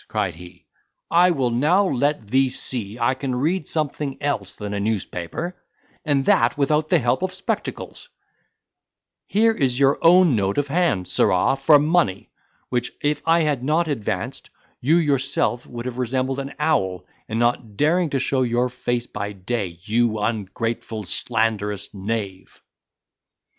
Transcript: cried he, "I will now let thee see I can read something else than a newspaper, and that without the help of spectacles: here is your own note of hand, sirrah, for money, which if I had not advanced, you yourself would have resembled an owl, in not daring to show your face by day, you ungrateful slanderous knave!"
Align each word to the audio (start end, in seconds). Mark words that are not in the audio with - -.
cried 0.07 0.33
he, 0.33 0.65
"I 1.11 1.29
will 1.29 1.51
now 1.51 1.87
let 1.87 2.25
thee 2.25 2.49
see 2.49 2.97
I 2.97 3.13
can 3.13 3.35
read 3.35 3.67
something 3.67 4.17
else 4.19 4.55
than 4.55 4.73
a 4.73 4.79
newspaper, 4.79 5.55
and 6.03 6.25
that 6.25 6.57
without 6.57 6.89
the 6.89 6.97
help 6.97 7.21
of 7.21 7.35
spectacles: 7.35 8.09
here 9.27 9.51
is 9.51 9.79
your 9.79 9.99
own 10.01 10.35
note 10.35 10.57
of 10.57 10.69
hand, 10.69 11.07
sirrah, 11.07 11.55
for 11.55 11.77
money, 11.77 12.31
which 12.69 12.93
if 13.03 13.21
I 13.27 13.41
had 13.41 13.63
not 13.63 13.87
advanced, 13.87 14.49
you 14.79 14.95
yourself 14.97 15.67
would 15.67 15.85
have 15.85 15.99
resembled 15.99 16.39
an 16.39 16.55
owl, 16.57 17.05
in 17.29 17.37
not 17.37 17.77
daring 17.77 18.09
to 18.09 18.17
show 18.17 18.41
your 18.41 18.69
face 18.69 19.05
by 19.05 19.33
day, 19.33 19.77
you 19.83 20.17
ungrateful 20.17 21.03
slanderous 21.03 21.93
knave!" 21.93 22.63